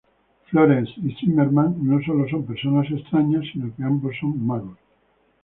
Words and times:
Florence 0.49 0.93
Zimmermann, 1.19 1.77
no 1.87 2.01
sólo 2.01 2.27
son 2.27 2.43
personas 2.43 2.89
extrañas, 2.89 3.45
sino 3.53 3.71
que 3.75 3.83
ambos 3.83 4.15
son 4.19 4.43
magos. 4.47 4.79